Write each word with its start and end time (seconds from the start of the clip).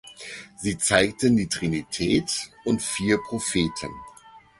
Sie 0.57 0.79
zeigen 0.79 1.37
die 1.37 1.47
Trinität 1.47 2.49
und 2.65 2.81
vier 2.81 3.19
Propheten. 3.19 3.91